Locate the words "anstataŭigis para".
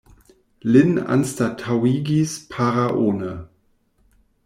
1.17-2.89